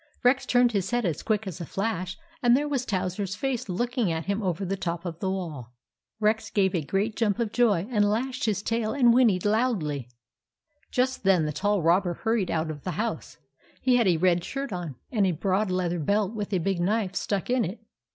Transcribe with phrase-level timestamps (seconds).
[0.23, 4.11] Rex turned his head as quick as a flash, and there was Towser's face looking
[4.11, 5.75] at him over the top of the wall.
[6.19, 10.09] Rex gave a great jump of joy, and lashed his tail and whinnied loudly.
[10.09, 13.37] 60 THE ADVENTURES OF MABEL Just then the tall robber hurried out of the house.
[13.79, 17.13] He had a red shirt on, and a broad leather belt with a big knife
[17.13, 17.85] stuck in it.